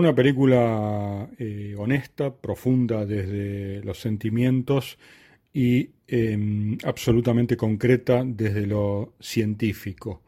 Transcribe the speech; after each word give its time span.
Una 0.00 0.14
película 0.14 1.28
eh, 1.38 1.74
honesta, 1.76 2.34
profunda 2.34 3.04
desde 3.04 3.84
los 3.84 4.00
sentimientos 4.00 4.96
y 5.52 5.90
em, 6.08 6.78
absolutamente 6.84 7.58
concreta 7.58 8.22
desde 8.24 8.66
lo 8.66 9.12
científico, 9.20 10.22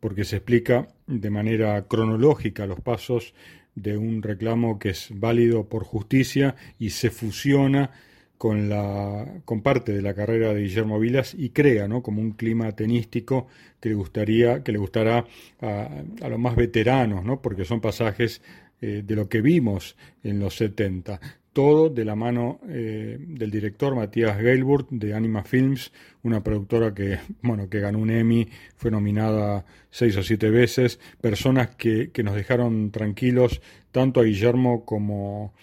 porque 0.00 0.24
se 0.24 0.36
explica 0.36 0.88
de 1.06 1.28
manera 1.28 1.86
cronológica 1.86 2.64
los 2.64 2.80
pasos 2.80 3.34
de 3.74 3.98
un 3.98 4.22
reclamo 4.22 4.78
que 4.78 4.88
es 4.90 5.10
válido 5.12 5.68
por 5.68 5.84
justicia 5.84 6.56
y 6.78 6.88
se 6.88 7.10
fusiona 7.10 7.90
con, 8.38 8.70
la, 8.70 9.42
con 9.44 9.60
parte 9.60 9.92
de 9.92 10.00
la 10.00 10.14
carrera 10.14 10.54
de 10.54 10.62
Guillermo 10.62 10.98
Vilas 10.98 11.34
y 11.36 11.50
crea 11.50 11.86
¿no? 11.86 12.02
como 12.02 12.22
un 12.22 12.30
clima 12.30 12.72
tenístico 12.72 13.48
que 13.78 13.90
le 13.90 13.94
gustaría, 13.94 14.62
que 14.62 14.72
le 14.72 14.78
gustará 14.78 15.26
a, 15.60 15.88
a 16.22 16.28
los 16.30 16.38
más 16.38 16.56
veteranos, 16.56 17.26
¿no? 17.26 17.42
porque 17.42 17.66
son 17.66 17.82
pasajes 17.82 18.40
eh, 18.80 19.02
de 19.04 19.16
lo 19.16 19.28
que 19.28 19.40
vimos 19.40 19.96
en 20.22 20.38
los 20.38 20.56
70. 20.56 21.20
Todo 21.52 21.90
de 21.90 22.04
la 22.04 22.14
mano 22.14 22.60
eh, 22.68 23.16
del 23.18 23.50
director 23.50 23.94
Matías 23.94 24.40
Gailburt 24.40 24.90
de 24.90 25.14
Anima 25.14 25.42
Films, 25.42 25.92
una 26.22 26.42
productora 26.42 26.94
que, 26.94 27.18
bueno, 27.42 27.68
que 27.68 27.80
ganó 27.80 27.98
un 27.98 28.10
Emmy, 28.10 28.48
fue 28.76 28.90
nominada 28.90 29.64
seis 29.90 30.16
o 30.16 30.22
siete 30.22 30.50
veces, 30.50 31.00
personas 31.20 31.74
que, 31.76 32.10
que 32.10 32.22
nos 32.22 32.34
dejaron 32.34 32.90
tranquilos 32.90 33.60
tanto 33.90 34.20
a 34.20 34.24
Guillermo 34.24 34.84
como 34.84 35.54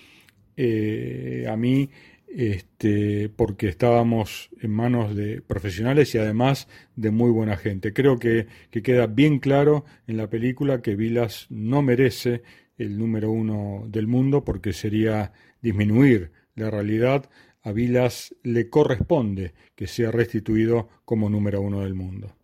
eh, 0.58 1.46
a 1.50 1.56
mí 1.56 1.90
este, 2.36 3.30
porque 3.30 3.70
estábamos 3.70 4.50
en 4.60 4.72
manos 4.72 5.16
de 5.16 5.42
profesionales 5.42 6.14
y 6.16 6.18
además 6.18 6.68
de 6.98 7.12
muy 7.12 7.32
buena 7.32 7.56
gente. 7.56 7.94
Creo 7.94 8.20
que, 8.20 8.48
que, 8.72 8.84
queda 8.84 9.08
bien 9.08 9.40
claro 9.40 9.86
en 10.06 10.18
la 10.18 10.30
película 10.30 10.82
que 10.82 10.96
Vilas 10.96 11.48
no 11.50 11.82
merece 11.82 12.44
el 12.78 12.98
número 12.98 13.32
uno 13.32 13.84
del 13.88 14.08
mundo 14.08 14.44
porque 14.44 14.74
sería 14.74 15.34
disminuir 15.62 16.32
la 16.56 16.70
realidad. 16.70 17.30
A 17.62 17.72
Vilas 17.72 18.36
le 18.44 18.70
corresponde 18.70 19.54
que 19.76 19.88
sea 19.88 20.12
restituido 20.12 20.90
como 21.04 21.30
número 21.30 21.62
uno 21.62 21.82
del 21.82 21.96
mundo. 21.96 22.36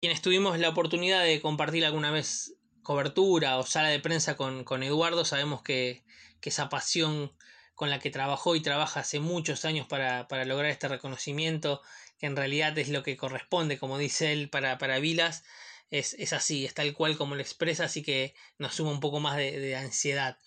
Quienes 0.00 0.22
tuvimos 0.22 0.58
la 0.58 0.68
oportunidad 0.68 1.24
de 1.24 1.40
compartir 1.40 1.84
alguna 1.84 2.12
vez 2.12 2.54
cobertura 2.82 3.58
o 3.58 3.64
sala 3.64 3.88
de 3.88 4.00
prensa 4.00 4.36
con, 4.36 4.64
con 4.64 4.82
Eduardo, 4.82 5.24
sabemos 5.24 5.62
que, 5.62 6.04
que, 6.40 6.50
esa 6.50 6.68
pasión 6.68 7.32
con 7.74 7.90
la 7.90 7.98
que 7.98 8.10
trabajó 8.10 8.56
y 8.56 8.62
trabaja 8.62 9.00
hace 9.00 9.20
muchos 9.20 9.64
años 9.64 9.86
para, 9.86 10.26
para, 10.28 10.44
lograr 10.44 10.70
este 10.70 10.88
reconocimiento, 10.88 11.82
que 12.18 12.26
en 12.26 12.36
realidad 12.36 12.78
es 12.78 12.88
lo 12.88 13.02
que 13.02 13.16
corresponde, 13.16 13.78
como 13.78 13.98
dice 13.98 14.32
él, 14.32 14.48
para, 14.48 14.78
para 14.78 15.00
Vilas, 15.00 15.44
es, 15.90 16.14
es, 16.14 16.32
así, 16.32 16.64
es 16.64 16.74
tal 16.74 16.92
cual 16.94 17.16
como 17.16 17.34
lo 17.34 17.40
expresa, 17.40 17.84
así 17.84 18.02
que 18.02 18.34
nos 18.58 18.74
suma 18.74 18.90
un 18.90 19.00
poco 19.00 19.20
más 19.20 19.36
de, 19.36 19.58
de 19.58 19.76
ansiedad. 19.76 20.38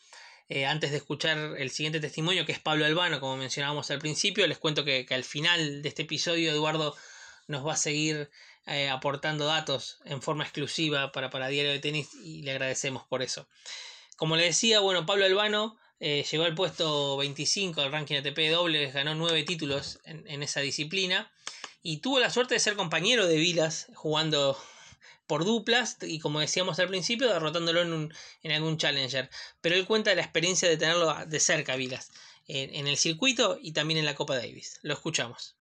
Eh, 0.54 0.66
antes 0.66 0.92
de 0.92 0.98
escuchar 0.98 1.38
el 1.58 1.72
siguiente 1.72 2.02
testimonio, 2.02 2.46
que 2.46 2.52
es 2.52 2.60
Pablo 2.60 2.86
Albano, 2.86 3.22
como 3.22 3.38
mencionábamos 3.38 3.90
al 3.90 4.00
principio, 4.00 4.46
les 4.48 4.58
cuento 4.58 4.84
que, 4.84 5.06
que 5.06 5.14
al 5.14 5.24
final 5.24 5.82
de 5.82 5.88
este 5.88 6.02
episodio 6.02 6.52
Eduardo 6.52 6.94
nos 7.48 7.66
va 7.66 7.74
a 7.74 7.78
seguir 7.78 8.30
eh, 8.68 8.90
aportando 8.90 9.46
datos 9.46 10.00
en 10.04 10.22
forma 10.22 10.44
exclusiva 10.44 11.12
para, 11.14 11.30
para 11.30 11.48
Diario 11.48 11.72
de 11.72 11.80
Tenis 11.80 12.14
y 12.24 12.42
le 12.42 12.52
agradecemos 12.52 13.04
por 13.08 13.22
eso. 13.22 13.48
Como 14.18 14.36
le 14.36 14.44
decía, 14.44 14.82
bueno, 14.82 15.06
Pablo 15.06 15.24
Albano 15.24 15.78
eh, 16.02 16.26
llegó 16.30 16.44
al 16.44 16.54
puesto 16.54 17.16
25 17.16 17.82
del 17.82 17.92
ranking 17.92 18.18
ATP 18.18 18.52
dobles, 18.52 18.94
ganó 18.94 19.16
nueve 19.16 19.44
títulos 19.44 20.00
en, 20.04 20.28
en, 20.28 20.44
esa 20.44 20.60
disciplina 20.60 21.32
y 21.82 21.98
tuvo 21.98 22.20
la 22.20 22.30
suerte 22.30 22.56
de 22.56 22.60
ser 22.60 22.76
compañero 22.76 23.26
de 23.26 23.38
Vilas 23.38 23.88
jugando 23.96 24.58
por 25.32 25.46
duplas 25.46 25.98
y 26.02 26.20
como 26.20 26.42
decíamos 26.42 26.78
al 26.80 26.90
principio 26.90 27.32
derrotándolo 27.32 27.80
en, 27.80 27.94
un, 27.94 28.14
en 28.44 28.52
algún 28.52 28.76
challenger. 28.76 29.30
Pero 29.62 29.76
él 29.76 29.86
cuenta 29.86 30.14
la 30.14 30.24
experiencia 30.24 30.68
de 30.68 30.76
tenerlo 30.76 31.16
de 31.26 31.40
cerca, 31.40 31.78
Vilas, 31.78 32.12
en, 32.50 32.76
en 32.76 32.86
el 32.86 32.98
circuito 32.98 33.58
y 33.62 33.72
también 33.72 33.98
en 34.00 34.06
la 34.06 34.14
Copa 34.14 34.36
Davis. 34.36 34.82
Lo 34.84 34.94
escuchamos. 34.94 35.56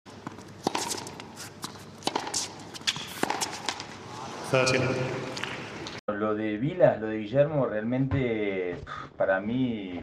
Lo 6.08 6.34
de 6.34 6.56
Vilas, 6.56 7.00
lo 7.00 7.06
de 7.06 7.18
Guillermo, 7.18 7.66
realmente 7.66 8.76
para 9.16 9.40
mí 9.40 10.00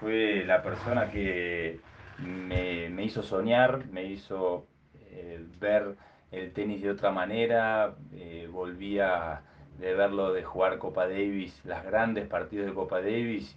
fue 0.00 0.44
la 0.46 0.62
persona 0.62 1.10
que 1.10 1.78
me, 2.16 2.88
me 2.88 3.04
hizo 3.04 3.22
soñar, 3.22 3.84
me 3.88 4.04
hizo 4.04 4.66
eh, 5.10 5.44
ver 5.60 5.94
el 6.30 6.52
tenis 6.52 6.82
de 6.82 6.90
otra 6.90 7.10
manera, 7.10 7.94
eh, 8.14 8.48
volvía 8.50 9.42
de 9.78 9.94
verlo 9.94 10.32
de 10.32 10.42
jugar 10.42 10.78
Copa 10.78 11.06
Davis, 11.08 11.60
las 11.64 11.84
grandes 11.84 12.26
partidos 12.26 12.66
de 12.66 12.74
Copa 12.74 13.00
Davis, 13.00 13.56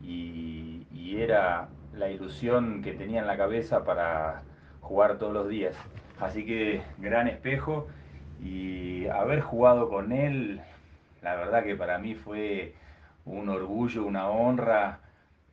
y, 0.00 0.86
y, 0.92 1.20
era 1.22 1.68
la 1.94 2.10
ilusión 2.10 2.82
que 2.82 2.92
tenía 2.92 3.20
en 3.20 3.26
la 3.26 3.36
cabeza 3.36 3.84
para 3.84 4.42
jugar 4.80 5.18
todos 5.18 5.32
los 5.32 5.48
días. 5.48 5.74
Así 6.20 6.44
que 6.44 6.82
gran 6.98 7.28
espejo 7.28 7.88
y 8.42 9.06
haber 9.06 9.40
jugado 9.40 9.88
con 9.88 10.12
él, 10.12 10.60
la 11.22 11.34
verdad 11.36 11.64
que 11.64 11.76
para 11.76 11.98
mí 11.98 12.14
fue 12.14 12.74
un 13.24 13.48
orgullo, 13.48 14.04
una 14.04 14.28
honra 14.28 15.00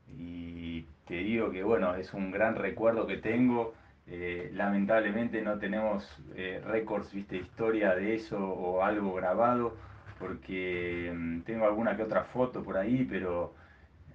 y 0.07 0.85
te 1.07 1.15
digo 1.15 1.51
que 1.51 1.63
bueno, 1.63 1.95
es 1.95 2.13
un 2.13 2.31
gran 2.31 2.55
recuerdo 2.55 3.07
que 3.07 3.17
tengo 3.17 3.73
eh, 4.07 4.51
lamentablemente 4.53 5.41
no 5.41 5.57
tenemos 5.59 6.05
eh, 6.35 6.61
récords, 6.65 7.13
viste, 7.13 7.37
historia 7.37 7.95
de 7.95 8.15
eso 8.15 8.37
o 8.37 8.83
algo 8.83 9.13
grabado, 9.13 9.77
porque 10.19 11.11
mm, 11.15 11.41
tengo 11.41 11.65
alguna 11.65 11.95
que 11.95 12.03
otra 12.03 12.23
foto 12.25 12.63
por 12.63 12.77
ahí, 12.77 13.05
pero 13.09 13.53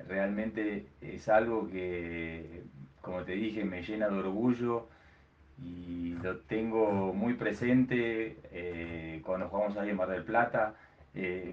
realmente 0.06 0.86
es 1.00 1.28
algo 1.28 1.68
que, 1.70 2.62
como 3.00 3.24
te 3.24 3.32
dije, 3.32 3.64
me 3.64 3.82
llena 3.82 4.08
de 4.08 4.18
orgullo 4.18 4.88
y 5.62 6.14
lo 6.22 6.38
tengo 6.40 7.12
muy 7.14 7.34
presente 7.34 8.38
eh, 8.52 9.22
cuando 9.24 9.48
jugamos 9.48 9.76
ahí 9.78 9.90
en 9.90 9.96
Mar 9.96 10.08
del 10.10 10.24
Plata, 10.24 10.74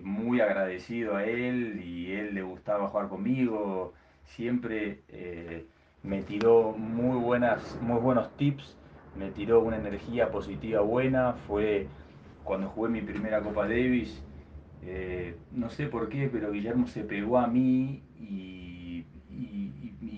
muy 0.03 0.41
agradecido 0.41 1.15
a 1.15 1.23
él 1.23 1.81
y 1.83 2.11
él 2.11 2.35
le 2.35 2.43
gustaba 2.43 2.87
jugar 2.89 3.07
conmigo, 3.09 3.93
siempre 4.25 4.99
me 6.05 6.21
tiró 6.21 6.73
muy, 6.77 7.17
buenas, 7.17 7.77
muy 7.81 7.99
buenos 7.99 8.29
tips, 8.37 8.75
me 9.15 9.31
tiró 9.31 9.61
una 9.61 9.77
energía 9.77 10.29
positiva 10.29 10.81
buena, 10.81 11.33
fue 11.47 11.87
cuando 12.43 12.69
jugué 12.69 12.89
mi 12.89 13.01
primera 13.01 13.41
Copa 13.41 13.63
Davis, 13.63 14.21
eh, 14.83 15.35
no 15.51 15.69
sé 15.69 15.87
por 15.87 16.09
qué, 16.09 16.29
pero 16.31 16.51
Guillermo 16.51 16.87
se 16.87 17.03
pegó 17.03 17.39
a 17.39 17.47
mí 17.47 18.01
y, 18.19 19.05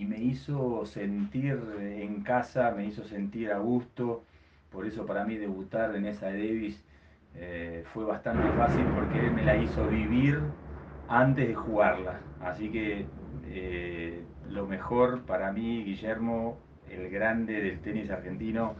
me 0.07 0.23
hizo 0.23 0.85
sentir 0.85 1.59
en 1.79 2.23
casa, 2.23 2.71
me 2.71 2.85
hizo 2.85 3.03
sentir 3.03 3.51
a 3.51 3.59
gusto, 3.59 4.23
por 4.71 4.85
eso 4.85 5.05
para 5.05 5.25
mí 5.25 5.35
debutar 5.35 5.93
en 5.95 6.05
esa 6.05 6.27
Davis 6.27 6.81
eh, 7.35 7.83
fue 7.93 8.05
bastante 8.05 8.47
fácil 8.57 8.83
porque 8.95 9.19
él 9.19 9.31
me 9.33 9.43
la 9.43 9.57
hizo 9.57 9.85
vivir 9.87 10.39
antes 11.09 11.47
de 11.47 11.55
jugarla, 11.55 12.21
así 12.39 12.69
que 12.69 13.05
eh, 13.47 14.23
lo 14.49 14.65
mejor 14.65 15.23
para 15.25 15.51
mí, 15.51 15.83
Guillermo, 15.83 16.57
el 16.89 17.09
grande 17.09 17.61
del 17.61 17.81
tenis 17.81 18.09
argentino 18.09 18.75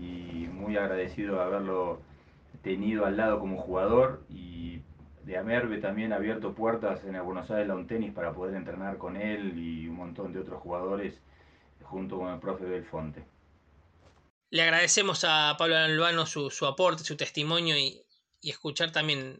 y 0.00 0.46
muy 0.52 0.76
agradecido 0.76 1.36
de 1.36 1.42
haberlo 1.42 2.00
tenido 2.62 3.06
al 3.06 3.16
lado 3.16 3.38
como 3.40 3.60
jugador 3.60 4.24
y 4.28 4.80
de 5.24 5.36
haberme 5.36 5.78
también 5.78 6.12
abierto 6.12 6.54
puertas 6.54 7.04
en 7.04 7.14
el 7.14 7.22
Buenos 7.22 7.50
Aires 7.50 7.68
Lawn 7.68 7.86
Tennis 7.86 8.12
para 8.12 8.32
poder 8.32 8.54
entrenar 8.54 8.98
con 8.98 9.16
él 9.16 9.58
y 9.58 9.88
un 9.88 9.96
montón 9.96 10.32
de 10.32 10.40
otros 10.40 10.60
jugadores 10.60 11.20
junto 11.82 12.18
con 12.18 12.32
el 12.32 12.40
profe 12.40 12.64
Belfonte. 12.64 13.24
Le 14.50 14.62
agradecemos 14.62 15.24
a 15.28 15.54
Pablo 15.58 15.76
Albano 15.76 16.24
su, 16.26 16.50
su 16.50 16.66
aporte, 16.66 17.04
su 17.04 17.16
testimonio 17.16 17.76
y, 17.76 18.04
escuchar 18.42 18.92
también 18.92 19.38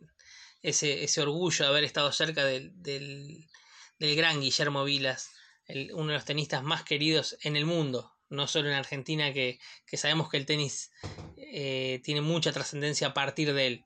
ese, 0.60 1.04
ese 1.04 1.22
orgullo 1.22 1.64
de 1.64 1.70
haber 1.70 1.84
estado 1.84 2.12
cerca 2.12 2.44
del, 2.44 2.72
del 2.82 4.16
gran 4.16 4.40
Guillermo 4.40 4.84
Vilas 4.84 5.37
uno 5.68 6.08
de 6.08 6.14
los 6.14 6.24
tenistas 6.24 6.62
más 6.62 6.82
queridos 6.82 7.36
en 7.42 7.56
el 7.56 7.66
mundo, 7.66 8.12
no 8.30 8.46
solo 8.46 8.68
en 8.68 8.74
Argentina, 8.74 9.32
que, 9.32 9.58
que 9.86 9.96
sabemos 9.96 10.28
que 10.28 10.36
el 10.36 10.46
tenis 10.46 10.90
eh, 11.36 12.00
tiene 12.04 12.20
mucha 12.20 12.52
trascendencia 12.52 13.08
a 13.08 13.14
partir 13.14 13.52
de 13.52 13.66
él. 13.66 13.84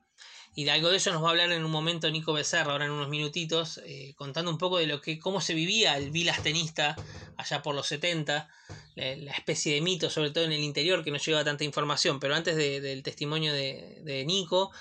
Y 0.55 0.65
de 0.65 0.71
algo 0.71 0.89
de 0.89 0.97
eso 0.97 1.11
nos 1.11 1.23
va 1.23 1.27
a 1.27 1.31
hablar 1.31 1.51
en 1.51 1.65
un 1.65 1.71
momento 1.71 2.11
Nico 2.11 2.31
Becerra, 2.31 2.73
ahora 2.73 2.85
en 2.85 2.91
unos 2.91 3.09
minutitos, 3.09 3.81
eh, 3.85 4.13
contando 4.15 4.51
un 4.51 4.59
poco 4.59 4.77
de 4.77 4.85
lo 4.85 5.01
que, 5.01 5.17
cómo 5.17 5.41
se 5.41 5.55
vivía 5.55 5.97
el 5.97 6.11
Vilas 6.11 6.43
tenista 6.43 6.95
allá 7.37 7.63
por 7.63 7.73
los 7.73 7.87
70, 7.87 8.47
la, 8.95 9.31
especie 9.31 9.73
de 9.73 9.81
mito, 9.81 10.11
sobre 10.11 10.29
todo 10.29 10.43
en 10.43 10.51
el 10.51 10.61
interior, 10.61 11.03
que 11.03 11.09
no 11.09 11.17
lleva 11.17 11.43
tanta 11.43 11.63
información. 11.63 12.19
Pero 12.19 12.35
antes 12.35 12.55
de, 12.55 12.81
del 12.81 13.01
testimonio 13.01 13.51
de, 13.51 14.01
de 14.03 14.23
Nico, 14.25 14.71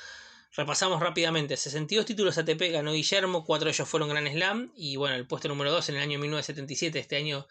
Repasamos 0.54 1.00
rápidamente, 1.00 1.56
62 1.56 2.04
títulos 2.04 2.36
ATP 2.36 2.72
ganó 2.72 2.92
Guillermo, 2.92 3.42
cuatro 3.42 3.66
de 3.66 3.72
ellos 3.72 3.88
fueron 3.88 4.10
Grand 4.10 4.28
Slam 4.28 4.70
y 4.76 4.96
bueno, 4.96 5.14
el 5.14 5.26
puesto 5.26 5.48
número 5.48 5.70
2 5.70 5.88
en 5.88 5.96
el 5.96 6.02
año 6.02 6.18
1977, 6.18 6.98
este 6.98 7.16
año 7.16 7.46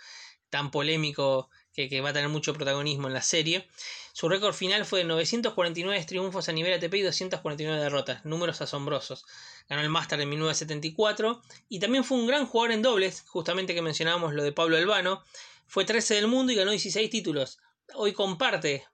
tan 0.51 0.69
polémico 0.69 1.50
que, 1.74 2.01
va 2.01 2.09
a 2.09 2.13
tener 2.13 2.30
mucho 2.30 2.53
protagonismo 2.53 3.07
en 3.07 3.13
la 3.13 3.24
serie. 3.24 3.68
Su 4.13 4.30
récord 4.30 4.53
final 4.53 4.86
fue 4.86 5.00
de 5.00 5.06
949 5.06 6.06
triunfos 6.06 6.48
a 6.48 6.51
nivel 6.51 6.74
ATP 6.74 6.94
y 6.94 7.01
249 7.01 7.81
derrotas, 7.81 8.24
números 8.24 8.62
asombrosos. 8.62 9.25
Ganó 9.68 9.81
el 9.81 9.89
Master 9.89 10.21
en 10.21 10.30
1974 10.30 11.42
y 11.69 11.80
también 11.80 12.03
fue 12.03 12.19
un 12.19 12.27
gran 12.27 12.45
jugador 12.45 12.71
en 12.71 12.83
dobles, 12.83 13.24
justamente 13.25 13.74
que 13.74 13.81
mencionábamos 13.81 14.33
lo 14.33 14.44
de 14.44 14.51
Pablo 14.51 14.77
Albano. 14.77 15.24
Fue 15.65 15.86
13 15.86 16.15
del 16.15 16.27
mundo 16.27 16.51
y 16.51 16.56
ganó 16.56 16.69
16 16.69 17.09
títulos. 17.09 17.57
Hoy 17.95 18.13
comparte 18.13 18.85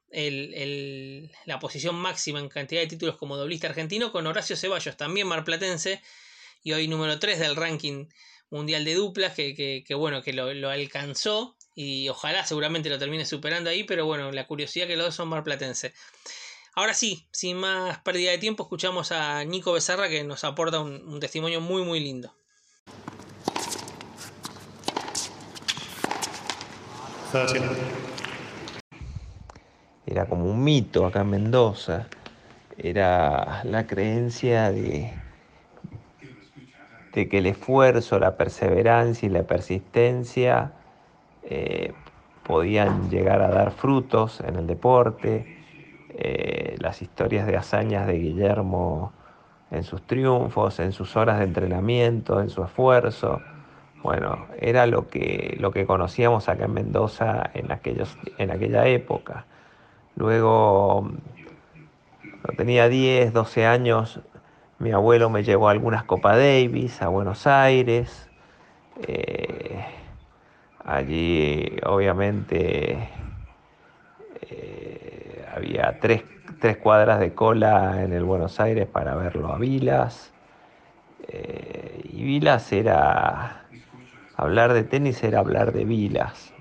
la 1.45 1.59
posición 1.59 1.95
máxima 1.95 2.39
en 2.39 2.49
cantidad 2.49 2.81
de 2.81 2.87
títulos 2.87 3.17
como 3.17 3.37
doblista 3.37 3.67
argentino 3.67 4.11
con 4.11 4.25
Horacio 4.25 4.55
Ceballos, 4.55 4.97
también 4.97 5.27
marplatense, 5.27 6.01
y 6.63 6.73
hoy 6.73 6.87
número 6.87 7.19
3 7.19 7.39
del 7.39 7.55
ranking 7.55 8.07
mundial 8.49 8.85
de 8.85 8.95
duplas, 8.95 9.33
que, 9.33 9.83
bueno, 9.95 10.21
que 10.21 10.33
lo, 10.33 10.69
alcanzó 10.69 11.57
y 11.75 12.09
ojalá 12.09 12.45
seguramente 12.45 12.89
lo 12.89 12.97
termine 12.97 13.25
superando 13.25 13.69
ahí, 13.69 13.83
pero 13.83 14.05
bueno, 14.05 14.31
la 14.31 14.47
curiosidad 14.47 14.87
que 14.87 14.95
los 14.95 15.07
dos 15.07 15.15
son 15.15 15.27
marplatense. 15.27 15.93
Ahora 16.73 16.93
sí, 16.93 17.27
sin 17.31 17.57
más 17.57 17.99
pérdida 17.99 18.31
de 18.31 18.37
tiempo, 18.37 18.63
escuchamos 18.63 19.11
a 19.11 19.43
Nico 19.43 19.73
Becerra 19.73 20.09
que 20.09 20.23
nos 20.23 20.43
aporta 20.43 20.79
un, 20.79 21.19
testimonio 21.19 21.59
muy 21.59 21.83
muy 21.83 21.99
lindo. 21.99 22.33
Era 30.07 30.25
como 30.25 30.45
un 30.45 30.63
mito 30.63 31.05
acá 31.05 31.21
en 31.21 31.29
Mendoza. 31.29 32.07
Era 32.77 33.61
la 33.65 33.85
creencia 33.85 34.71
de, 34.71 35.13
de 37.11 37.27
que 37.27 37.39
el 37.39 37.45
esfuerzo, 37.47 38.17
la 38.17 38.37
perseverancia 38.37 39.27
y 39.27 39.29
la 39.29 39.43
persistencia 39.43 40.71
eh, 41.43 41.93
podían 42.43 43.09
llegar 43.09 43.41
a 43.41 43.49
dar 43.49 43.71
frutos 43.71 44.39
en 44.39 44.55
el 44.55 44.65
deporte, 44.65 45.45
eh, 46.09 46.77
las 46.79 47.01
historias 47.01 47.45
de 47.45 47.57
hazañas 47.57 48.07
de 48.07 48.17
Guillermo 48.17 49.11
en 49.71 49.83
sus 49.83 50.01
triunfos, 50.03 50.79
en 50.79 50.93
sus 50.93 51.17
horas 51.17 51.39
de 51.39 51.43
entrenamiento, 51.43 52.39
en 52.39 52.49
su 52.49 52.63
esfuerzo. 52.63 53.41
Bueno, 54.03 54.47
era 54.61 54.85
lo 54.85 55.09
que, 55.09 55.57
lo 55.59 55.71
que 55.71 55.85
conocíamos 55.85 56.47
acá 56.47 56.63
en 56.65 56.73
Mendoza 56.73 57.49
en, 57.53 57.73
aquellos, 57.73 58.17
en 58.37 58.51
aquella 58.51 58.87
época. 58.87 59.45
Luego, 60.17 61.11
cuando 62.21 62.57
tenía 62.57 62.89
10, 62.89 63.33
12 63.33 63.67
años, 63.67 64.19
mi 64.79 64.91
abuelo 64.91 65.29
me 65.29 65.43
llevó 65.43 65.67
a 65.67 65.71
algunas 65.71 66.05
Copa 66.05 66.35
Davis 66.35 67.03
a 67.03 67.09
Buenos 67.09 67.45
Aires. 67.45 68.27
Eh, 69.07 69.85
allí 70.83 71.77
obviamente 71.85 73.09
eh, 74.41 75.45
había 75.53 75.99
tres, 75.99 76.23
cuadras 76.81 77.19
de 77.19 77.35
cola 77.35 78.01
en 78.03 78.11
el 78.11 78.23
Buenos 78.23 78.59
Aires 78.59 78.87
para 78.87 79.13
verlo 79.13 79.53
a 79.53 79.59
Vilas. 79.59 80.33
Eh, 81.27 82.01
y 82.11 82.23
Vilas 82.23 82.73
era, 82.73 83.65
hablar 84.35 84.73
de 84.73 84.83
tenis 84.83 85.23
era 85.23 85.37
hablar 85.37 85.73
de 85.73 85.85
Vilas. 85.85 86.55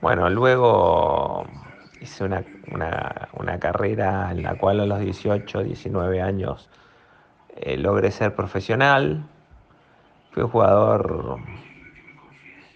Bueno, 0.00 0.30
luego 0.30 1.44
hice 2.00 2.24
una, 2.24 2.44
carrera 3.58 4.30
en 4.30 4.44
la 4.44 4.56
cual 4.56 4.78
a 4.78 4.86
los 4.86 5.00
18, 5.00 5.64
19 5.64 6.22
años 6.22 6.70
eh, 7.56 7.76
logré 7.76 8.12
ser 8.12 8.32
profesional. 8.36 9.24
Fui 10.30 10.44
jugador 10.44 11.38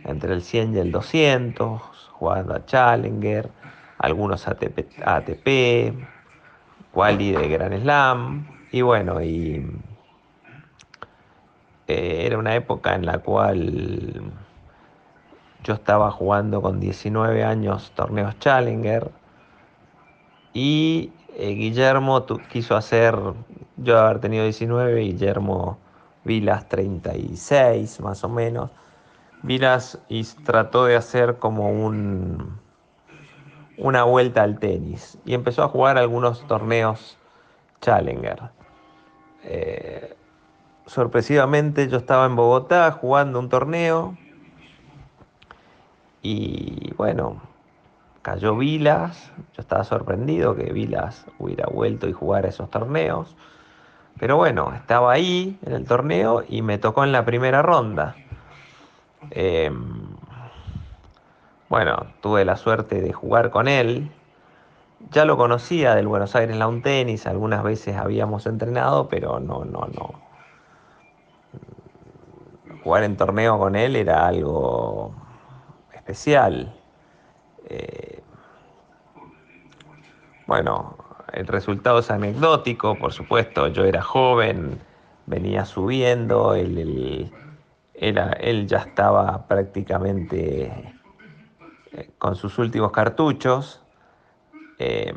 entre 0.04 0.32
el 0.34 0.42
100 0.42 0.74
y 0.74 0.78
el 0.80 0.90
200, 0.90 1.80
jugando 2.10 2.54
a 2.54 2.66
Challenger, 2.66 3.50
algunos 3.98 4.48
ATP, 4.48 5.00
ATP 5.04 5.94
quali 6.90 7.30
de 7.30 7.48
Gran 7.48 7.80
Slam. 7.80 8.48
Y 8.72 8.82
bueno, 8.82 9.22
y 9.22 9.64
eh, 11.86 12.26
era 12.26 12.36
una 12.36 12.56
época 12.56 12.96
en 12.96 13.06
la 13.06 13.18
cual 13.18 14.32
yo 15.62 15.74
estaba 15.74 16.10
jugando 16.10 16.60
con 16.60 16.80
19 16.80 17.44
años 17.44 17.92
torneos 17.94 18.38
Challenger 18.38 19.10
y 20.52 21.12
eh, 21.36 21.54
Guillermo 21.54 22.26
quiso 22.50 22.76
hacer, 22.76 23.16
yo 23.76 23.98
haber 23.98 24.20
tenido 24.20 24.44
19, 24.44 25.00
Guillermo 25.00 25.78
Vilas 26.24 26.68
36 26.68 28.00
más 28.00 28.22
o 28.24 28.28
menos. 28.28 28.70
Vilas 29.42 29.98
y 30.08 30.22
trató 30.44 30.84
de 30.84 30.96
hacer 30.96 31.38
como 31.38 31.70
un, 31.70 32.60
una 33.76 34.04
vuelta 34.04 34.42
al 34.42 34.58
tenis 34.58 35.18
y 35.24 35.34
empezó 35.34 35.64
a 35.64 35.68
jugar 35.68 35.98
algunos 35.98 36.46
torneos 36.46 37.18
Challenger. 37.80 38.50
Eh, 39.44 40.16
sorpresivamente 40.86 41.88
yo 41.88 41.96
estaba 41.96 42.26
en 42.26 42.36
Bogotá 42.36 42.92
jugando 42.92 43.38
un 43.38 43.48
torneo 43.48 44.16
y 46.22 46.94
bueno, 46.96 47.42
cayó 48.22 48.56
Vilas, 48.56 49.32
yo 49.54 49.60
estaba 49.60 49.82
sorprendido 49.84 50.54
que 50.54 50.72
Vilas 50.72 51.26
hubiera 51.38 51.66
vuelto 51.66 52.08
y 52.08 52.12
jugar 52.12 52.46
esos 52.46 52.70
torneos, 52.70 53.36
pero 54.18 54.36
bueno, 54.36 54.72
estaba 54.74 55.12
ahí 55.12 55.58
en 55.66 55.72
el 55.72 55.84
torneo 55.84 56.44
y 56.48 56.62
me 56.62 56.78
tocó 56.78 57.02
en 57.02 57.10
la 57.12 57.24
primera 57.24 57.62
ronda. 57.62 58.14
Em, 59.30 60.06
bueno, 61.68 62.06
tuve 62.20 62.44
la 62.44 62.56
suerte 62.56 63.00
de 63.00 63.12
jugar 63.12 63.50
con 63.50 63.66
él. 63.66 64.12
Ya 65.10 65.24
lo 65.24 65.36
conocía 65.36 65.96
del 65.96 66.06
Buenos 66.06 66.36
Aires 66.36 66.56
Lawn 66.56 66.82
Tennis, 66.82 67.26
algunas 67.26 67.64
veces 67.64 67.96
habíamos 67.96 68.46
entrenado, 68.46 69.08
pero 69.08 69.40
no, 69.40 69.64
no, 69.64 69.88
no. 69.88 70.14
Jugar 72.84 73.02
en 73.04 73.16
torneo 73.16 73.58
con 73.58 73.74
él 73.74 73.96
era 73.96 74.26
algo 74.26 75.14
especial. 76.02 76.74
Eh, 77.68 78.20
bueno, 80.46 80.96
el 81.32 81.46
resultado 81.46 82.00
es 82.00 82.10
anecdótico, 82.10 82.98
por 82.98 83.12
supuesto, 83.12 83.68
yo 83.68 83.84
era 83.84 84.02
joven, 84.02 84.80
venía 85.26 85.64
subiendo, 85.64 86.54
él, 86.54 87.32
él 87.94 88.66
ya 88.66 88.78
estaba 88.78 89.46
prácticamente 89.46 90.92
eh, 91.92 92.10
con 92.18 92.34
sus 92.34 92.58
últimos 92.58 92.90
cartuchos, 92.90 93.80
em, 94.78 95.16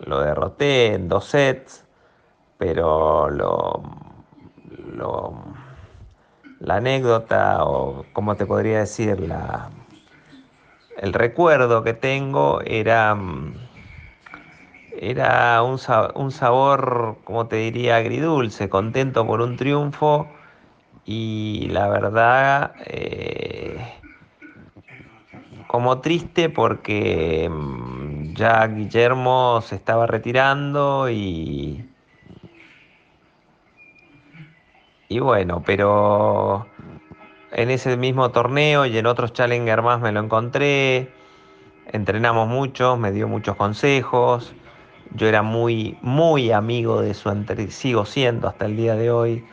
lo 0.00 0.20
derroté 0.20 0.94
en 0.94 1.08
dos 1.08 1.24
sets, 1.24 1.84
pero 2.58 3.30
lo, 3.30 3.82
la 6.60 6.76
anécdota, 6.76 7.64
o 7.64 8.04
como 8.12 8.36
te 8.36 8.46
podría 8.46 8.80
decir, 8.80 9.20
la, 9.20 9.70
el 10.96 11.12
recuerdo 11.12 11.82
que 11.82 11.94
tengo 11.94 12.60
era, 12.62 13.14
mm, 13.14 13.54
era 14.98 15.62
un, 15.62 15.78
sabor, 15.78 17.18
como 17.24 17.46
te 17.48 17.56
diría, 17.56 17.96
agridulce, 17.96 18.68
contento 18.68 19.26
por 19.26 19.40
un 19.40 19.56
triunfo 19.56 20.26
y 21.04 21.68
la 21.70 21.88
verdad 21.88 22.76
eh, 22.86 23.78
como 25.66 26.00
triste 26.00 26.48
porque 26.48 27.48
mm, 27.50 28.34
ya 28.34 28.66
Guillermo 28.66 29.60
se 29.62 29.76
estaba 29.76 30.06
retirando 30.06 31.10
y, 31.10 31.84
y 35.08 35.18
bueno, 35.20 35.62
pero 35.64 36.75
en 37.56 37.70
ese 37.70 37.96
mismo 37.96 38.30
torneo 38.32 38.84
y 38.84 38.98
en 38.98 39.06
otros 39.06 39.32
Challenger 39.32 39.80
más 39.80 39.98
me 40.02 40.12
lo 40.12 40.20
encontré. 40.20 41.10
Entrenamos 41.86 42.48
mucho, 42.48 42.98
me 42.98 43.12
dio 43.12 43.28
muchos 43.28 43.56
consejos. 43.56 44.52
Yo 45.14 45.26
era 45.26 45.40
muy, 45.40 45.96
muy 46.02 46.52
amigo 46.52 47.00
de 47.00 47.14
su 47.14 47.30
sigo 47.70 48.04
siendo 48.04 48.46
hasta 48.46 48.66
el 48.66 48.76
día 48.76 48.94
de 48.94 49.10
hoy, 49.10 49.46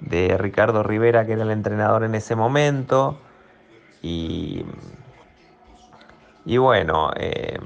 de 0.00 0.36
Ricardo 0.36 0.82
Rivera, 0.82 1.24
que 1.24 1.32
era 1.32 1.44
el 1.44 1.50
entrenador 1.50 2.04
en 2.04 2.14
ese 2.14 2.36
momento. 2.36 3.18
Y, 4.02 4.66
y 6.44 6.58
bueno, 6.58 7.10
eh, 7.16 7.58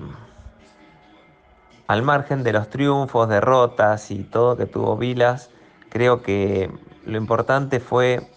al 1.88 2.02
margen 2.02 2.44
de 2.44 2.52
los 2.52 2.70
triunfos, 2.70 3.28
derrotas 3.28 4.12
y 4.12 4.22
todo 4.22 4.56
que 4.56 4.66
tuvo 4.66 4.96
Vilas, 4.96 5.50
creo 5.88 6.22
que 6.22 6.70
lo 7.04 7.18
importante 7.18 7.80
fue 7.80 8.30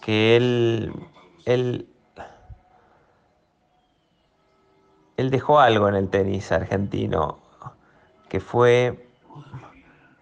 que 0.00 0.36
él, 0.36 0.92
él, 1.44 1.88
él 5.16 5.30
dejó 5.30 5.60
algo 5.60 5.88
en 5.88 5.94
el 5.94 6.08
tenis 6.08 6.50
argentino, 6.52 7.38
que 8.28 8.40
fue 8.40 9.06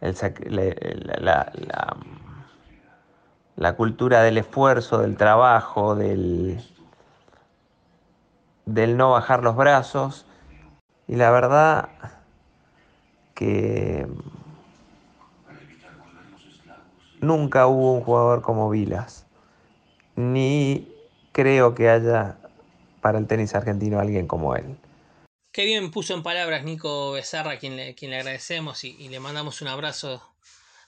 la, 0.01 1.53
la, 3.57 3.77
cultura 3.77 4.23
del 4.23 4.39
esfuerzo, 4.39 4.99
del 4.99 5.17
trabajo, 5.17 5.95
del, 5.95 6.65
del 8.67 8.97
no 8.97 9.13
bajar 9.13 9.43
los 9.43 9.57
brazos. 9.57 10.27
Y 11.07 11.17
la 11.17 11.31
verdad 11.31 11.89
que 13.35 14.07
nunca 17.21 17.67
hubo 17.67 17.95
un 17.95 18.03
jugador 18.03 18.43
como 18.43 18.69
Vilas. 18.71 19.28
Ni 20.19 20.89
creo 21.31 21.77
que 21.77 21.89
haya 21.89 22.39
para 23.01 23.21
el 23.21 23.29
tenis 23.29 23.55
argentino 23.55 24.01
alguien 24.01 24.27
como 24.27 24.57
él. 24.57 24.77
Qué 25.53 25.65
bien 25.65 25.93
puso 25.93 26.13
en 26.13 26.25
palabras 26.25 26.65
Nico 26.65 27.13
Becerra, 27.13 27.61
quien 27.61 27.77
le, 27.77 27.95
quien 27.95 28.11
le 28.11 28.17
agradecemos 28.17 28.83
y, 28.83 29.09
le 29.09 29.21
mandamos 29.21 29.63
un 29.63 29.69
abrazo 29.69 30.21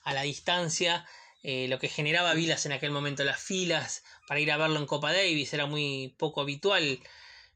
a 0.03 0.13
la 0.13 0.23
distancia. 0.23 1.05
Eh, 1.43 1.67
lo 1.69 1.79
que 1.79 1.87
generaba 1.87 2.33
Vilas 2.33 2.65
en 2.65 2.73
aquel 2.73 2.91
momento, 2.91 3.23
las 3.23 3.39
filas 3.41 4.03
para 4.27 4.41
ir 4.41 4.51
a 4.51 4.57
verlo 4.57 4.79
en 4.79 4.85
Copa 4.85 5.13
Davis, 5.13 5.53
era 5.53 5.65
muy 5.65 6.13
poco 6.17 6.41
habitual. 6.41 6.99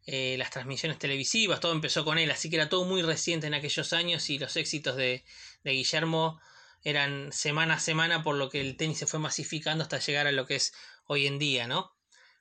Eh, 0.06 0.36
las 0.38 0.52
transmisiones 0.52 0.98
televisivas, 0.98 1.60
todo 1.60 1.74
empezó 1.74 2.06
con 2.06 2.18
él, 2.18 2.32
así 2.32 2.50
que 2.50 2.56
era 2.56 2.70
todo 2.70 2.86
muy 2.86 3.02
reciente 3.02 3.48
en 3.48 3.54
aquellos 3.54 3.92
años 3.92 4.30
y 4.30 4.40
los 4.40 4.56
éxitos 4.56 4.96
de, 4.96 5.26
de 5.66 5.72
Guillermo 5.72 6.40
eran 6.86 7.34
semana 7.34 7.74
a 7.74 7.80
semana, 7.80 8.24
por 8.24 8.36
lo 8.36 8.50
que 8.50 8.62
el 8.62 8.78
tenis 8.78 9.00
se 9.00 9.08
fue 9.08 9.20
masificando 9.20 9.84
hasta 9.84 10.00
llegar 10.00 10.28
a 10.28 10.32
lo 10.32 10.46
que 10.46 10.56
es 10.56 10.72
hoy 11.08 11.26
en 11.26 11.40
día, 11.40 11.68
¿no? 11.68 11.92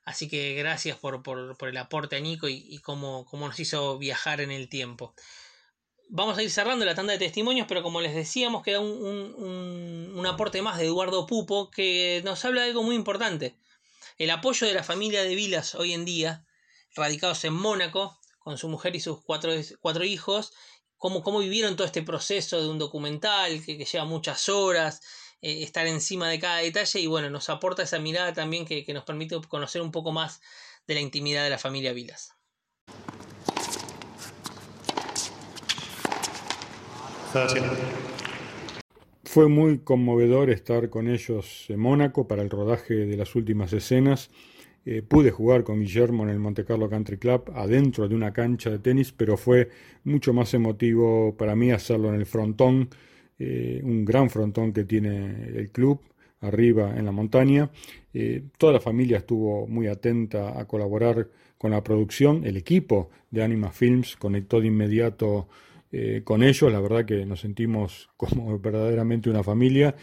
Así 0.03 0.29
que 0.29 0.53
gracias 0.53 0.97
por, 0.99 1.23
el 1.61 1.77
aporte 1.77 2.15
a 2.15 2.19
Nico 2.19 2.47
y, 2.47 2.77
cómo, 2.77 3.27
nos 3.33 3.59
hizo 3.59 3.97
viajar 3.97 4.39
en 4.41 4.51
el 4.51 4.69
tiempo. 4.69 5.15
Vamos 6.09 6.37
a 6.37 6.43
ir 6.43 6.51
cerrando 6.51 6.85
la 6.85 6.93
tanda 6.93 7.13
de 7.13 7.19
testimonios, 7.19 7.65
pero 7.67 7.81
como 7.81 8.01
les 8.01 8.13
decíamos, 8.13 8.61
queda 8.61 8.79
un, 8.79 10.13
un, 10.15 10.25
aporte 10.27 10.61
más 10.61 10.77
de 10.77 10.85
Eduardo 10.85 11.25
Pupo 11.25 11.71
que 11.71 12.21
nos 12.23 12.45
habla 12.45 12.61
de 12.61 12.67
algo 12.67 12.83
muy 12.83 12.95
importante. 12.95 13.57
El 14.19 14.29
apoyo 14.29 14.67
de 14.67 14.75
la 14.75 14.83
familia 14.83 15.23
de 15.23 15.33
Vilas 15.33 15.73
hoy 15.73 15.93
en 15.93 16.05
día, 16.05 16.45
radicados 16.95 17.43
en 17.45 17.53
Mónaco, 17.53 18.19
con 18.37 18.59
su 18.59 18.69
mujer 18.69 18.95
y 18.95 18.99
sus 18.99 19.23
cuatro, 19.23 19.51
cuatro 19.81 20.03
hijos, 20.03 20.53
cómo, 21.05 21.21
cómo 21.21 21.37
vivieron 21.37 21.75
todo 21.75 21.85
este 21.85 22.01
proceso 22.01 22.59
de 22.59 22.67
un 22.67 22.79
documental 22.79 23.63
que, 23.63 23.77
que 23.77 23.85
lleva 23.85 24.05
muchas 24.05 24.49
horas, 24.49 25.03
eh, 25.39 25.61
estar 25.61 25.85
encima 25.85 26.27
de 26.27 26.39
cada 26.39 26.57
detalle 26.57 26.99
y 26.99 27.05
bueno, 27.05 27.29
nos 27.29 27.47
aporta 27.51 27.83
esa 27.83 27.99
mirada 27.99 28.33
también 28.33 28.65
que, 28.65 28.83
nos 28.91 29.03
permite 29.03 29.39
conocer 29.47 29.83
un 29.83 29.91
poco 29.91 30.11
más 30.11 30.41
de 30.87 30.95
la 30.95 31.01
intimidad 31.01 31.43
de 31.43 31.51
la 31.51 31.59
familia 31.59 31.93
Vilas. 31.93 32.33
Fue 39.25 39.47
muy 39.47 39.83
conmovedor 39.83 40.49
estar 40.49 40.89
con 40.89 41.07
ellos 41.07 41.65
en 41.69 41.81
Mónaco 41.81 42.27
para 42.27 42.41
el 42.41 42.49
rodaje 42.49 42.95
de 42.95 43.15
las 43.15 43.35
últimas 43.35 43.73
escenas. 43.73 44.31
Eh, 44.85 45.01
pude 45.01 45.31
jugar 45.31 45.63
con 45.63 45.79
Guillermo 45.79 46.23
en 46.23 46.29
el 46.29 46.39
Monte 46.39 46.63
Carlo 46.63 46.89
Country 46.89 47.17
Club 47.17 47.51
adentro 47.55 48.07
de 48.07 48.15
una 48.15 48.31
cancha 48.31 48.69
de 48.69 48.79
tenis, 48.79 49.11
pero 49.11 49.35
fue 49.35 49.69
mucho 50.03 50.31
más 50.31 50.53
emotivo 50.53 51.35
para 51.35 51.55
mí 51.55 51.71
hacerlo 51.71 52.09
en 52.09 52.15
el 52.15 52.25
frontón 52.25 52.89
eh, 53.37 53.81
un 53.83 54.05
gran 54.05 54.29
frontón 54.29 54.71
que 54.71 54.85
tiene 54.85 55.49
el 55.55 55.69
club 55.71 55.99
arriba 56.41 56.95
en 56.95 57.05
la 57.05 57.11
montaña. 57.11 57.69
Eh, 58.13 58.43
toda 58.57 58.73
la 58.73 58.79
familia 58.79 59.17
estuvo 59.17 59.67
muy 59.67 59.87
atenta 59.87 60.59
a 60.59 60.65
colaborar 60.65 61.27
con 61.57 61.71
la 61.71 61.83
producción. 61.83 62.45
El 62.45 62.57
equipo 62.57 63.09
de 63.31 63.43
Anima 63.43 63.71
Films 63.71 64.15
conectó 64.15 64.61
de 64.61 64.67
inmediato 64.67 65.49
eh, 65.91 66.21
con 66.23 66.43
ellos. 66.43 66.71
La 66.71 66.79
verdad 66.79 67.05
que 67.05 67.25
nos 67.25 67.41
sentimos 67.41 68.09
como 68.15 68.57
verdaderamente 68.59 69.29
una 69.29 69.43
familia. 69.43 69.95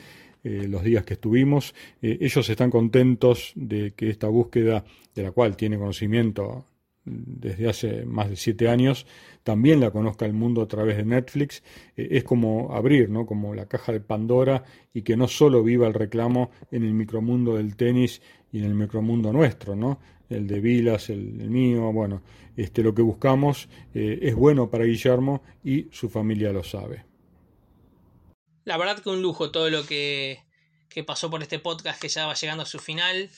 Los 0.45 0.83
días 0.83 1.05
que 1.05 1.15
estuvimos. 1.15 1.75
ellos 2.01 2.49
están 2.49 2.71
contentos 2.71 3.53
de 3.55 3.93
que 3.93 4.11
esta 4.11 4.29
búsqueda, 4.29 4.85
de 5.15 5.23
la 5.23 5.31
cual 5.31 5.57
tiene 5.57 5.79
conocimiento 5.79 6.67
desde 7.05 7.69
hace 7.69 8.05
más 8.05 8.31
de 8.31 8.37
siete 8.37 8.69
años, 8.69 9.07
también 9.43 9.81
la 9.81 9.91
conozca 9.91 10.25
el 10.25 10.33
mundo 10.33 10.63
a 10.63 10.69
través 10.69 10.97
de 10.97 11.05
Netflix, 11.05 11.63
eh, 11.97 12.09
es 12.13 12.25
como 12.25 12.75
abrir, 12.75 13.11
¿no? 13.11 13.27
Como 13.27 13.55
la 13.55 13.67
caja 13.67 13.93
de 13.93 14.01
Pandora 14.01 14.65
y 14.95 15.03
que 15.03 15.17
no 15.17 15.29
solo 15.29 15.63
viva 15.63 15.87
el 15.87 15.95
reclamo 15.95 16.51
en 16.71 16.85
el 16.85 16.95
micromundo 16.95 17.57
del 17.57 17.77
tenis 17.77 18.23
y 18.53 18.59
en 18.59 18.65
el 18.65 18.75
micromundo 18.75 19.33
nuestro, 19.33 19.75
¿no? 19.75 19.99
El 20.29 20.47
de 20.47 20.61
Vilas, 20.61 21.11
el, 21.11 21.51
mío, 21.51 21.93
bueno, 21.93 22.23
este, 22.57 22.83
lo 22.83 22.95
que 22.95 23.03
buscamos 23.03 23.69
eh, 23.95 24.21
es 24.23 24.35
bueno 24.35 24.71
para 24.71 24.85
Guillermo 24.85 25.43
y 25.65 25.89
su 25.91 26.09
familia 26.09 26.53
lo 26.53 26.63
sabe. 26.63 27.12
La 28.65 28.77
verdad 28.77 29.01
que 29.01 29.11
un 29.11 29.23
lujo 29.23 29.51
todo 29.51 29.71
lo 29.71 29.85
que, 29.87 30.43
que 30.89 31.03
pasó 31.03 31.31
por 31.31 31.43
este 31.43 31.59
podcast 31.59 32.01
que 32.01 32.09
ya 32.09 32.27
va 32.27 32.35
llegando 32.35 32.63
a 32.63 32.67
su 32.67 32.79
final. 32.79 33.31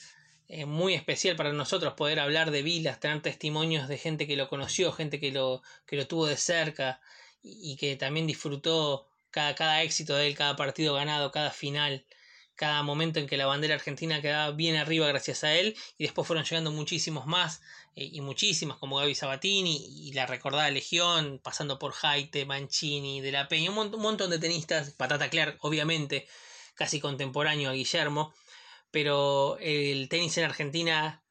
Es 0.47 0.67
muy 0.67 0.93
especial 0.93 1.35
para 1.35 1.53
nosotros 1.53 1.93
poder 1.93 2.19
hablar 2.19 2.51
de 2.51 2.61
Vilas, 2.61 2.99
tener 2.99 3.21
testimonios 3.21 3.87
de 3.87 3.97
gente 3.97 4.27
que 4.27 4.35
lo 4.35 4.47
conoció, 4.47 4.91
gente 4.91 5.19
que 5.19 5.31
lo, 5.31 5.63
que 5.87 5.95
lo 5.95 6.07
tuvo 6.07 6.27
de 6.27 6.37
cerca 6.37 7.01
y, 7.41 7.75
que 7.77 7.95
también 7.95 8.27
disfrutó 8.27 9.07
cada, 9.31 9.55
cada 9.55 9.81
éxito 9.81 10.15
de 10.15 10.27
él, 10.27 10.35
cada 10.35 10.55
partido 10.55 10.93
ganado, 10.93 11.31
cada 11.31 11.49
final, 11.49 12.05
cada 12.55 12.83
momento 12.83 13.19
en 13.19 13.27
que 13.27 13.37
la 13.37 13.45
bandera 13.45 13.75
argentina 13.75 14.21
quedaba 14.21 14.51
bien 14.51 14.75
arriba 14.75 15.07
gracias 15.07 15.43
a 15.43 15.53
él 15.53 15.75
y 15.97 16.05
después 16.05 16.27
fueron 16.27 16.45
llegando 16.45 16.71
muchísimos 16.71 17.25
más 17.25 17.61
eh, 17.95 18.09
y 18.11 18.21
muchísimas 18.21 18.77
como 18.77 18.97
Gaby 18.97 19.15
Sabatini 19.15 20.07
y 20.07 20.13
la 20.13 20.25
recordada 20.25 20.69
Legión, 20.71 21.39
pasando 21.43 21.79
por 21.79 21.91
Jaite, 21.91 22.45
Mancini, 22.45 23.21
De 23.21 23.31
La 23.31 23.47
Peña, 23.47 23.71
un, 23.71 23.91
montón 23.91 24.29
de 24.29 24.39
tenistas, 24.39 24.91
Patata 24.91 25.29
Clark 25.29 25.57
obviamente, 25.61 26.27
casi 26.75 26.99
contemporáneo 26.99 27.69
a 27.69 27.73
Guillermo 27.73 28.33
pero 28.95 29.57
el 29.59 30.07
tenis 30.07 30.37
en 30.37 30.45
Argentina 30.45 31.21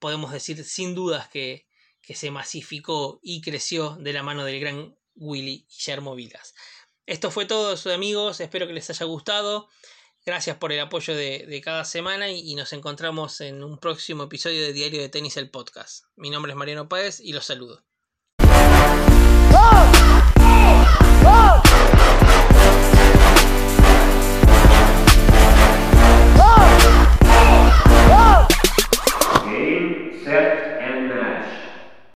podemos 0.00 0.32
decir 0.32 0.64
sin 0.64 0.96
dudas 0.96 1.28
que, 1.28 1.68
se 2.02 2.32
masificó 2.32 3.20
y 3.22 3.40
creció 3.42 3.90
de 3.90 4.12
la 4.12 4.24
mano 4.24 4.44
del 4.44 4.58
gran 4.58 4.98
Willy 5.14 5.68
Guillermo 5.70 6.16
Vilas. 6.16 6.52
Esto 7.06 7.30
fue 7.30 7.46
todo, 7.46 7.76
amigos, 7.94 8.40
espero 8.40 8.66
que 8.66 8.72
les 8.72 8.90
haya 8.90 9.06
gustado. 9.06 9.68
Gracias 10.24 10.56
por 10.56 10.72
el 10.72 10.80
apoyo 10.80 11.14
de, 11.16 11.60
cada 11.64 11.84
semana 11.84 12.30
y, 12.30 12.40
y, 12.40 12.54
nos 12.54 12.72
encontramos 12.72 13.40
en 13.40 13.64
un 13.64 13.78
próximo 13.78 14.24
episodio 14.24 14.62
de 14.62 14.72
Diario 14.72 15.00
de 15.00 15.08
Tenis 15.08 15.36
el 15.36 15.50
Podcast. 15.50 16.04
Mi 16.14 16.30
nombre 16.30 16.52
es 16.52 16.56
Mariano 16.56 16.88
Páez 16.88 17.18
y 17.20 17.32
los 17.32 17.46
saludo. 17.46 17.84